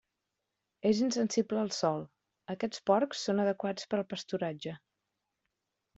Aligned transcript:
És 0.91 1.01
insensible 1.07 1.59
al 1.65 1.69
sol, 1.79 2.01
aquests 2.55 2.83
porcs 2.91 3.21
són 3.27 3.43
adequats 3.47 3.91
per 3.93 4.01
al 4.03 4.07
pasturatge. 4.15 4.79